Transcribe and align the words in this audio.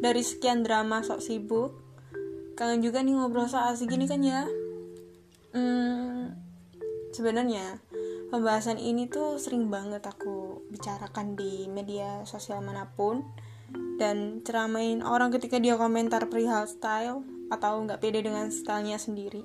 dari 0.00 0.24
sekian 0.24 0.64
drama 0.64 1.04
sok 1.04 1.20
sibuk. 1.20 1.70
Kangen 2.56 2.80
juga 2.80 3.04
nih 3.04 3.14
ngobrol 3.16 3.46
soal 3.46 3.76
segini 3.76 4.08
kan 4.08 4.20
ya. 4.24 4.48
Hmm, 5.52 6.36
sebenarnya 7.12 7.80
pembahasan 8.32 8.80
ini 8.80 9.08
tuh 9.08 9.36
sering 9.36 9.68
banget 9.68 10.04
aku 10.04 10.64
bicarakan 10.72 11.36
di 11.36 11.68
media 11.68 12.24
sosial 12.24 12.64
mana 12.64 12.88
pun. 12.96 13.22
Dan 14.00 14.40
ceramain 14.42 15.04
orang 15.04 15.30
ketika 15.30 15.60
dia 15.60 15.76
komentar 15.76 16.26
perihal 16.26 16.64
style 16.66 17.22
atau 17.52 17.84
nggak 17.84 18.00
pede 18.00 18.24
dengan 18.24 18.48
stylenya 18.48 18.96
sendiri. 18.96 19.44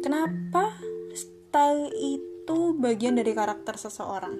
Kenapa 0.00 0.76
style 1.12 1.92
itu 1.96 2.76
bagian 2.76 3.20
dari 3.20 3.32
karakter 3.36 3.76
seseorang? 3.76 4.36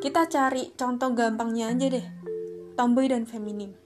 Kita 0.00 0.24
cari 0.32 0.72
contoh 0.72 1.12
gampangnya 1.12 1.76
aja 1.76 1.86
deh 1.92 2.19
tomboy 2.80 3.12
dan 3.12 3.28
feminim 3.28 3.76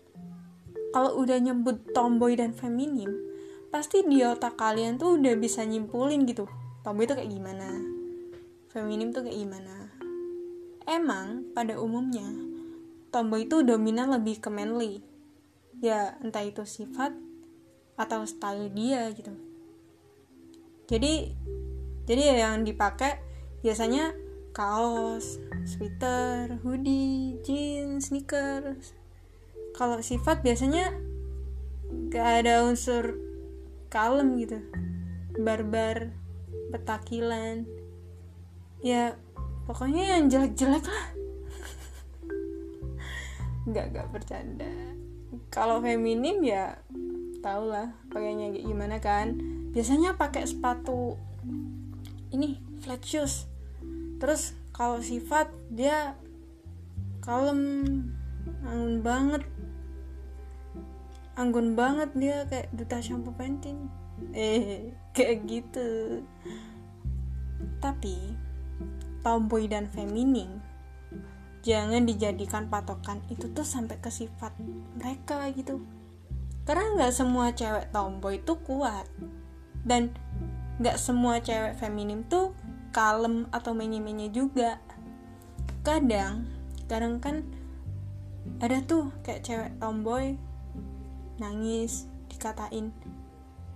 kalau 0.94 1.18
udah 1.18 1.42
nyebut 1.42 1.90
tomboy 1.90 2.38
dan 2.38 2.54
feminim, 2.54 3.10
pasti 3.74 4.06
di 4.06 4.22
otak 4.22 4.54
kalian 4.54 4.94
tuh 4.94 5.18
udah 5.18 5.34
bisa 5.34 5.66
nyimpulin 5.66 6.22
gitu. 6.22 6.46
Tomboy 6.86 7.10
itu 7.10 7.18
kayak 7.18 7.34
gimana? 7.34 7.66
Feminim 8.70 9.10
tuh 9.10 9.26
kayak 9.26 9.34
gimana? 9.34 9.90
Emang 10.86 11.50
pada 11.50 11.82
umumnya 11.82 12.30
tomboy 13.10 13.42
itu 13.42 13.66
dominan 13.66 14.14
lebih 14.14 14.38
ke 14.38 14.46
manly. 14.54 15.02
Ya, 15.82 16.14
entah 16.22 16.46
itu 16.46 16.62
sifat 16.62 17.10
atau 17.98 18.22
style 18.22 18.70
dia 18.70 19.10
gitu. 19.18 19.34
Jadi 20.86 21.34
jadi 22.06 22.22
ya 22.22 22.34
yang 22.46 22.62
dipakai 22.62 23.18
biasanya 23.66 24.14
kaos, 24.54 25.42
sweater, 25.66 26.62
hoodie, 26.62 27.42
jeans, 27.42 28.14
sneakers, 28.14 28.94
kalau 29.74 29.98
sifat 29.98 30.46
biasanya 30.46 30.94
gak 32.14 32.46
ada 32.46 32.62
unsur 32.62 33.18
kalem 33.90 34.38
gitu. 34.38 34.62
Barbar 35.34 36.14
petakilan. 36.70 37.66
Ya 38.78 39.18
pokoknya 39.66 40.18
yang 40.18 40.30
jelek-jelek 40.30 40.86
lah. 40.86 41.06
Nggak 43.70 43.86
nggak 43.90 44.08
bercanda. 44.14 44.70
Kalau 45.50 45.82
feminim 45.82 46.38
ya 46.46 46.78
tau 47.42 47.66
lah 47.66 47.90
pakainya 48.14 48.54
gimana 48.54 49.02
kan. 49.02 49.34
Biasanya 49.74 50.14
pakai 50.14 50.46
sepatu 50.46 51.18
ini 52.30 52.62
flat 52.82 53.02
shoes 53.02 53.53
terus 54.18 54.54
kalau 54.74 54.98
sifat 54.98 55.54
dia 55.70 56.18
kalem 57.22 57.60
anggun 58.66 59.00
banget. 59.00 59.42
Anggun 61.34 61.74
banget 61.74 62.10
dia 62.14 62.36
kayak 62.50 62.68
duta 62.74 62.98
shampoo 63.00 63.34
pentin. 63.34 63.88
Eh 64.34 64.90
kayak 65.16 65.46
gitu. 65.46 66.20
Tapi 67.78 68.36
tomboy 69.24 69.70
dan 69.70 69.88
feminim 69.88 70.60
jangan 71.64 72.04
dijadikan 72.04 72.68
patokan. 72.68 73.24
Itu 73.32 73.48
tuh 73.54 73.64
sampai 73.64 73.96
ke 74.02 74.12
sifat 74.12 74.52
mereka 75.00 75.48
gitu. 75.56 75.80
Karena 76.68 76.84
nggak 76.98 77.12
semua 77.14 77.54
cewek 77.56 77.88
tomboy 77.94 78.42
itu 78.42 78.52
kuat. 78.66 79.08
Dan 79.86 80.12
nggak 80.82 80.98
semua 81.00 81.40
cewek 81.40 81.78
feminim 81.80 82.26
tuh 82.26 82.52
kalem 82.94 83.50
atau 83.50 83.74
menye-menye 83.74 84.30
juga. 84.30 84.78
Kadang 85.82 86.46
kadang 86.86 87.18
kan 87.18 87.42
ada 88.62 88.78
tuh 88.86 89.10
kayak 89.26 89.42
cewek 89.42 89.72
tomboy 89.82 90.38
nangis 91.42 92.06
dikatain 92.30 92.94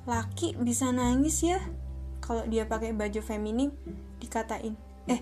laki 0.07 0.55
bisa 0.63 0.95
nangis 0.95 1.43
ya? 1.43 1.59
Kalau 2.23 2.47
dia 2.47 2.71
pakai 2.71 2.95
baju 2.95 3.19
feminim 3.19 3.75
dikatain 4.23 4.79
eh 5.11 5.21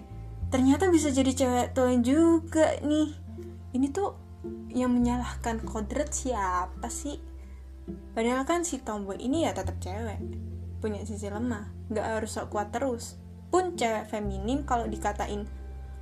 ternyata 0.52 0.92
bisa 0.92 1.08
jadi 1.08 1.32
cewek 1.32 1.72
tua 1.72 1.96
juga 2.04 2.76
nih. 2.84 3.16
Ini 3.72 3.86
tuh 3.90 4.12
yang 4.76 4.92
menyalahkan 4.92 5.64
kodrat 5.64 6.12
siapa 6.12 6.92
sih? 6.92 7.16
Padahal 8.12 8.44
kan 8.44 8.60
si 8.60 8.82
tomboy 8.82 9.16
ini 9.16 9.48
ya 9.48 9.56
tetap 9.56 9.80
cewek 9.80 10.20
punya 10.80 11.02
sisi 11.02 11.26
lemah 11.32 11.72
nggak 11.88 12.06
harus 12.06 12.36
sok 12.36 12.52
kuat 12.52 12.68
terus 12.70 13.16
pun 13.56 13.72
cewek 13.72 14.04
feminim 14.12 14.68
kalau 14.68 14.84
dikatain 14.84 15.48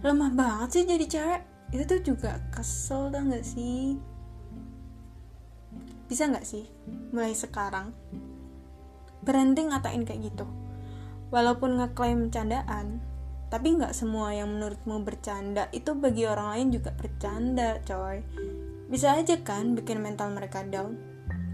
lemah 0.03 0.35
banget 0.35 0.69
sih 0.75 0.83
jadi 0.91 1.07
cewek. 1.07 1.43
Itu 1.71 1.87
tuh 1.87 2.01
juga 2.03 2.43
kesel 2.51 3.15
tau 3.15 3.23
gak 3.31 3.47
sih? 3.47 3.95
Bisa 6.11 6.27
nggak 6.27 6.43
sih 6.43 6.67
mulai 7.15 7.31
sekarang 7.31 7.95
berhenti 9.23 9.71
ngatain 9.71 10.03
kayak 10.03 10.35
gitu? 10.35 10.51
Walaupun 11.31 11.79
ngeklaim 11.79 12.35
candaan 12.35 12.99
tapi 13.55 13.79
nggak 13.79 13.95
semua 13.95 14.35
yang 14.35 14.51
menurutmu 14.51 15.07
bercanda. 15.07 15.71
Itu 15.71 15.95
bagi 15.95 16.27
orang 16.27 16.59
lain 16.59 16.69
juga 16.75 16.91
bercanda 16.91 17.79
coy. 17.87 18.19
Bisa 18.91 19.15
aja 19.15 19.39
kan 19.47 19.79
bikin 19.79 20.03
mental 20.03 20.35
mereka 20.35 20.67
down. 20.67 20.99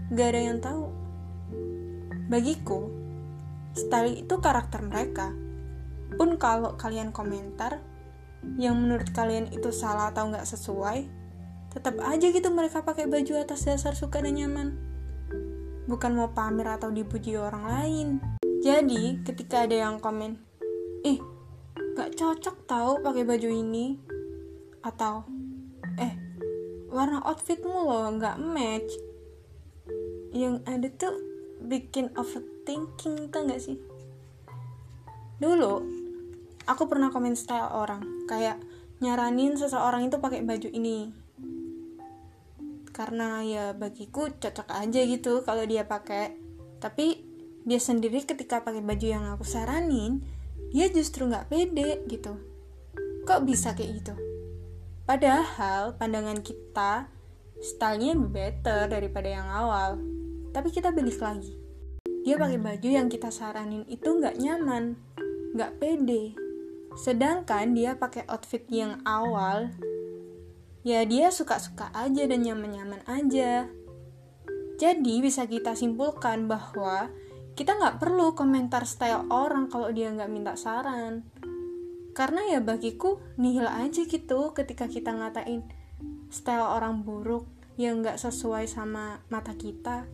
Gak 0.09 0.33
ada 0.33 0.41
yang 0.49 0.57
tahu. 0.65 0.89
Bagiku 2.25 2.89
style 3.77 4.25
itu 4.25 4.41
karakter 4.41 4.81
mereka 4.81 5.50
pun 6.21 6.37
kalau 6.37 6.77
kalian 6.77 7.09
komentar 7.09 7.81
yang 8.61 8.77
menurut 8.77 9.09
kalian 9.09 9.49
itu 9.49 9.73
salah 9.73 10.13
atau 10.13 10.29
nggak 10.29 10.45
sesuai 10.45 11.09
tetap 11.73 11.97
aja 11.97 12.29
gitu 12.29 12.45
mereka 12.53 12.85
pakai 12.85 13.09
baju 13.09 13.41
atas 13.41 13.65
dasar 13.65 13.97
suka 13.97 14.21
dan 14.21 14.37
nyaman. 14.37 14.77
Bukan 15.89 16.13
mau 16.13 16.29
pamer 16.29 16.77
atau 16.77 16.93
dipuji 16.93 17.41
orang 17.41 17.65
lain. 17.65 18.07
Jadi 18.61 19.25
ketika 19.25 19.65
ada 19.65 19.89
yang 19.89 19.97
komen 19.97 20.37
ih 21.01 21.17
gak 21.97 22.13
cocok 22.13 22.69
tahu 22.69 23.01
pakai 23.01 23.25
baju 23.25 23.49
ini 23.49 23.97
atau 24.85 25.25
eh 25.97 26.13
warna 26.93 27.25
outfitmu 27.25 27.89
loh 27.89 28.13
nggak 28.13 28.37
match 28.37 28.93
yang 30.37 30.61
ada 30.69 30.85
tuh 30.85 31.17
bikin 31.65 32.13
overthinking 32.13 33.33
tuh 33.33 33.41
nggak 33.41 33.57
sih? 33.57 33.81
Dulu 35.41 36.00
aku 36.71 36.87
pernah 36.87 37.11
komen 37.11 37.35
style 37.35 37.67
orang. 37.75 38.25
Kayak 38.25 38.63
nyaranin 39.03 39.59
seseorang 39.59 40.07
itu 40.07 40.17
pakai 40.23 40.39
baju 40.47 40.71
ini. 40.71 41.11
Karena 42.95 43.43
ya 43.43 43.65
bagiku 43.75 44.31
cocok 44.31 44.71
aja 44.71 45.01
gitu 45.03 45.43
kalau 45.43 45.67
dia 45.67 45.83
pakai. 45.83 46.39
Tapi 46.79 47.27
dia 47.67 47.77
sendiri 47.77 48.23
ketika 48.23 48.63
pakai 48.63 48.81
baju 48.81 49.05
yang 49.05 49.27
aku 49.29 49.45
saranin 49.45 50.25
dia 50.71 50.87
justru 50.87 51.27
nggak 51.27 51.51
pede 51.51 52.07
gitu. 52.07 52.39
Kok 53.27 53.43
bisa 53.43 53.75
kayak 53.75 53.91
gitu? 54.01 54.15
Padahal 55.03 55.99
pandangan 55.99 56.39
kita 56.39 57.11
stylenya 57.59 58.15
better 58.15 58.87
daripada 58.87 59.27
yang 59.27 59.47
awal. 59.51 59.99
Tapi 60.55 60.71
kita 60.71 60.95
balik 60.95 61.19
lagi. 61.19 61.53
Dia 62.23 62.37
pakai 62.37 62.57
baju 62.61 62.89
yang 62.89 63.11
kita 63.11 63.33
saranin 63.33 63.83
itu 63.89 64.07
nggak 64.07 64.37
nyaman 64.39 64.95
nggak 65.51 65.83
pede 65.83 66.31
sedangkan 66.99 67.71
dia 67.75 67.95
pakai 67.95 68.27
outfit 68.27 68.67
yang 68.67 68.99
awal 69.07 69.71
ya 70.81 71.05
dia 71.05 71.29
suka-suka 71.29 71.93
aja 71.93 72.25
dan 72.25 72.41
nyaman-nyaman 72.41 73.01
aja. 73.05 73.69
Jadi 74.81 75.21
bisa 75.21 75.45
kita 75.45 75.77
simpulkan 75.77 76.49
bahwa 76.49 77.13
kita 77.53 77.77
nggak 77.77 78.01
perlu 78.01 78.33
komentar 78.33 78.89
style 78.89 79.29
orang 79.29 79.69
kalau 79.69 79.93
dia 79.93 80.09
nggak 80.09 80.31
minta 80.31 80.57
saran. 80.57 81.21
Karena 82.17 82.57
ya 82.57 82.59
bagiku 82.59 83.21
nihil 83.37 83.69
aja 83.69 84.03
gitu 84.03 84.51
ketika 84.57 84.89
kita 84.89 85.13
ngatain 85.13 85.63
style 86.33 86.65
orang 86.65 87.05
buruk 87.05 87.45
yang 87.77 88.01
nggak 88.01 88.17
sesuai 88.17 88.65
sama 88.65 89.21
mata 89.29 89.53
kita. 89.53 90.09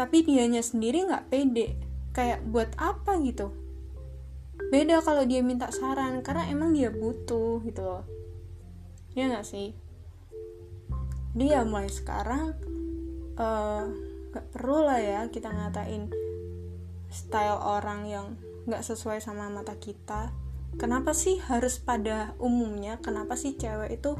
Tapi 0.00 0.24
dianya 0.24 0.64
sendiri 0.64 1.04
nggak 1.04 1.28
pede. 1.28 1.76
Kayak 2.16 2.40
buat 2.48 2.72
apa 2.80 3.20
gitu? 3.20 3.52
Beda 4.72 4.98
kalau 5.04 5.22
dia 5.26 5.40
minta 5.44 5.70
saran 5.70 6.20
karena 6.26 6.50
emang 6.50 6.74
dia 6.74 6.90
butuh 6.90 7.62
gitu 7.62 7.82
loh. 7.82 8.04
Ya 9.14 9.30
nggak 9.30 9.46
sih? 9.46 9.86
dia 11.36 11.60
mulai 11.68 11.92
sekarang 11.92 12.56
uh, 13.36 13.84
gak 14.32 14.46
perlu 14.56 14.88
lah 14.88 14.96
ya 14.96 15.20
kita 15.28 15.52
ngatain 15.52 16.08
style 17.12 17.60
orang 17.60 18.08
yang 18.08 18.26
gak 18.64 18.80
sesuai 18.80 19.20
sama 19.20 19.52
mata 19.52 19.76
kita 19.76 20.32
kenapa 20.80 21.12
sih 21.12 21.36
harus 21.44 21.76
pada 21.76 22.32
umumnya 22.40 22.96
kenapa 23.04 23.36
sih 23.36 23.52
cewek 23.52 24.00
itu 24.00 24.16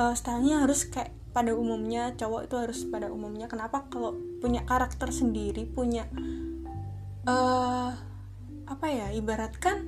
uh, 0.00 0.16
stylenya 0.16 0.64
harus 0.64 0.88
kayak 0.88 1.12
pada 1.36 1.52
umumnya 1.52 2.16
cowok 2.16 2.48
itu 2.48 2.56
harus 2.56 2.80
pada 2.88 3.12
umumnya 3.12 3.44
kenapa 3.44 3.84
kalau 3.92 4.16
punya 4.40 4.64
karakter 4.64 5.12
sendiri 5.12 5.68
punya 5.68 6.08
uh, 7.28 7.92
apa 8.70 8.86
ya 8.86 9.10
ibaratkan 9.10 9.82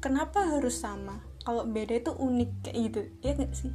kenapa 0.00 0.40
harus 0.56 0.80
sama? 0.80 1.20
Kalau 1.44 1.68
beda 1.68 2.00
itu 2.00 2.12
unik 2.16 2.50
kayak 2.64 2.76
gitu 2.88 3.00
ya 3.20 3.32
gak 3.36 3.52
sih? 3.52 3.72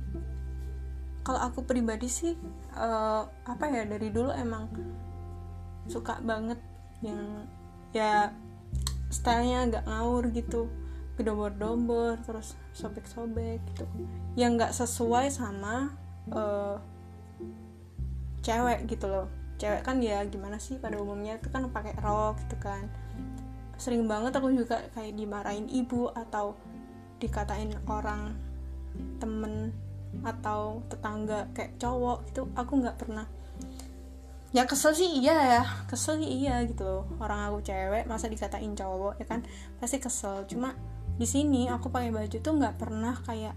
Kalau 1.21 1.39
aku 1.45 1.62
pribadi 1.62 2.09
sih 2.09 2.33
uh, 2.74 3.30
apa 3.45 3.65
ya 3.69 3.86
dari 3.86 4.09
dulu 4.09 4.33
emang 4.33 4.65
suka 5.86 6.18
banget 6.25 6.57
yang 7.06 7.45
ya 7.94 8.33
stylenya 9.13 9.69
agak 9.69 9.83
ngawur 9.86 10.33
gitu. 10.33 10.65
Gedombor-dombor 11.18 12.18
terus 12.25 12.57
sobek-sobek 12.74 13.62
gitu. 13.74 13.86
Yang 14.38 14.51
nggak 14.57 14.74
sesuai 14.74 15.33
sama 15.33 15.94
uh, 16.33 16.77
cewek 18.42 18.89
gitu 18.89 19.06
loh. 19.06 19.27
Cewek 19.57 19.81
kan 19.81 19.98
ya 20.01 20.21
gimana 20.25 20.62
sih 20.62 20.77
pada 20.77 20.98
umumnya 21.01 21.42
itu 21.42 21.50
kan 21.50 21.65
pakai 21.74 21.94
rok 22.01 22.38
gitu 22.45 22.57
kan 22.62 22.86
sering 23.77 24.09
banget 24.09 24.33
aku 24.33 24.50
juga 24.53 24.81
kayak 24.94 25.13
dimarahin 25.13 25.69
ibu 25.69 26.09
atau 26.13 26.57
dikatain 27.21 27.74
orang 27.89 28.33
temen 29.21 29.74
atau 30.25 30.81
tetangga 30.89 31.45
kayak 31.53 31.77
cowok 31.77 32.25
itu 32.29 32.41
aku 32.57 32.74
nggak 32.81 32.97
pernah. 32.97 33.25
Ya 34.56 34.63
kesel 34.63 34.95
sih 34.95 35.21
iya 35.21 35.59
ya 35.59 35.63
kesel 35.85 36.18
sih 36.24 36.29
iya 36.45 36.65
gitu 36.65 36.83
loh. 36.83 37.03
Orang 37.21 37.38
aku 37.45 37.62
cewek 37.62 38.09
masa 38.09 38.25
dikatain 38.31 38.74
cowok 38.74 39.21
ya 39.21 39.25
kan? 39.29 39.45
Pasti 39.77 40.01
kesel. 40.01 40.47
Cuma 40.50 40.73
di 41.18 41.25
sini 41.25 41.69
aku 41.69 41.89
pakai 41.94 42.09
baju 42.09 42.38
tuh 42.38 42.53
nggak 42.57 42.75
pernah 42.77 43.13
kayak 43.25 43.53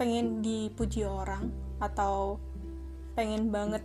pengen 0.00 0.40
dipuji 0.40 1.04
orang 1.04 1.52
atau 1.76 2.40
pengen 3.12 3.52
banget 3.52 3.84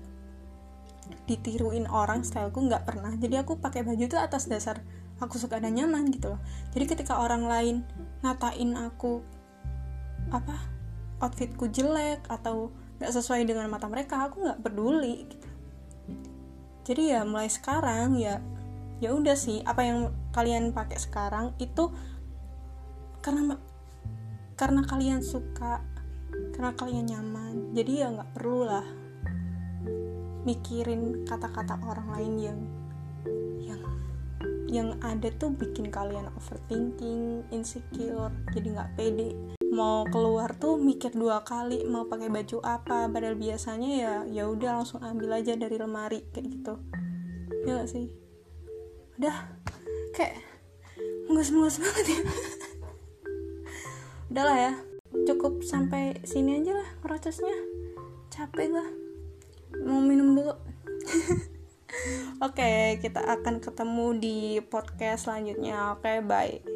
ditiruin 1.25 1.89
orang 1.89 2.21
styleku 2.21 2.61
nggak 2.65 2.85
pernah. 2.85 3.13
Jadi 3.17 3.35
aku 3.41 3.57
pakai 3.57 3.85
baju 3.85 4.05
tuh 4.05 4.21
atas 4.21 4.49
dasar 4.49 4.81
aku 5.19 5.39
suka 5.39 5.61
dan 5.61 5.77
nyaman 5.77 6.11
gitu 6.11 6.35
loh. 6.35 6.41
Jadi 6.75 6.85
ketika 6.85 7.21
orang 7.21 7.47
lain 7.47 7.75
ngatain 8.21 8.75
aku 8.75 9.23
apa 10.33 10.57
outfitku 11.21 11.69
jelek 11.71 12.25
atau 12.27 12.73
nggak 12.99 13.11
sesuai 13.11 13.47
dengan 13.47 13.69
mata 13.71 13.87
mereka 13.87 14.27
aku 14.27 14.43
nggak 14.43 14.59
peduli 14.61 15.29
gitu. 15.29 15.47
Jadi 16.85 17.15
ya 17.15 17.25
mulai 17.25 17.49
sekarang 17.49 18.19
ya 18.19 18.41
ya 19.03 19.11
udah 19.11 19.35
sih 19.35 19.59
apa 19.67 19.81
yang 19.83 19.99
kalian 20.31 20.71
pakai 20.71 20.99
sekarang 20.99 21.51
itu 21.59 21.91
karena 23.19 23.59
karena 24.55 24.81
kalian 24.87 25.19
suka 25.19 25.83
karena 26.55 26.71
kalian 26.75 27.05
nyaman. 27.07 27.71
Jadi 27.71 28.03
ya 28.03 28.11
nggak 28.11 28.31
perlu 28.35 28.67
lah 28.67 29.04
mikirin 30.45 31.25
kata-kata 31.25 31.81
orang 31.81 32.07
lain 32.13 32.33
yang 32.37 32.59
yang 33.65 33.81
yang 34.69 34.89
ada 35.01 35.33
tuh 35.33 35.49
bikin 35.49 35.89
kalian 35.89 36.29
overthinking 36.37 37.41
insecure 37.49 38.31
jadi 38.53 38.67
nggak 38.77 38.91
pede. 38.93 39.33
Mau 39.73 40.05
keluar 40.07 40.53
tuh 40.55 40.77
mikir 40.77 41.11
dua 41.17 41.41
kali 41.41 41.83
mau 41.89 42.05
pakai 42.05 42.29
baju 42.29 42.61
apa 42.61 43.09
padahal 43.09 43.35
biasanya 43.35 43.89
ya 43.91 44.13
ya 44.29 44.43
udah 44.47 44.81
langsung 44.81 45.01
ambil 45.01 45.35
aja 45.35 45.57
dari 45.57 45.75
lemari 45.75 46.21
kayak 46.31 46.47
gitu. 46.47 46.77
Ya 47.65 47.81
gak 47.81 47.89
sih? 47.89 48.13
Udah 49.17 49.35
kayak 50.13 50.37
mungus-mungus 51.25 51.81
banget 51.81 52.05
ya. 52.05 52.19
Udahlah 54.31 54.57
ya 54.61 54.73
cukup 55.25 55.65
sampai 55.65 56.21
sini 56.21 56.61
aja 56.61 56.77
lah 56.77 56.89
procesnya. 57.01 57.57
Capek 58.29 58.69
lah 58.69 59.04
mau 59.83 59.99
minum 59.99 60.37
dulu 60.37 60.53
Oke, 62.43 62.59
okay, 62.59 62.99
kita 62.99 63.23
akan 63.23 63.63
ketemu 63.63 64.19
di 64.19 64.37
podcast 64.59 65.31
selanjutnya. 65.31 65.95
Oke, 65.95 66.11
okay, 66.11 66.17
bye. 66.19 66.74